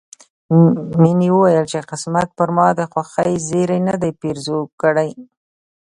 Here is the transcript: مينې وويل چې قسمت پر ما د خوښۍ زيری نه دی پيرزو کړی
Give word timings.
مينې 1.01 1.29
وويل 1.33 1.65
چې 1.71 1.87
قسمت 1.91 2.27
پر 2.37 2.49
ما 2.57 2.67
د 2.79 2.81
خوښۍ 2.91 3.33
زيری 3.47 3.79
نه 3.87 3.95
دی 4.01 4.11
پيرزو 4.21 4.59
کړی 4.81 5.11